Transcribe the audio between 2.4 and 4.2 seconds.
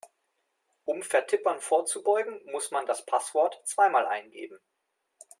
muss man das Passwort zweimal